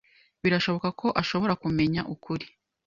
Birashoboka 0.43 0.89
ko 0.99 1.07
ashobora 1.21 1.53
kumenya 1.63 2.01
ukuri. 2.13 2.45